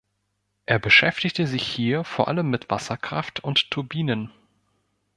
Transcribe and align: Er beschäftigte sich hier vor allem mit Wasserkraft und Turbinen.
Er 0.65 0.79
beschäftigte 0.79 1.45
sich 1.45 1.61
hier 1.61 2.03
vor 2.03 2.27
allem 2.27 2.49
mit 2.49 2.71
Wasserkraft 2.71 3.43
und 3.43 3.69
Turbinen. 3.69 4.31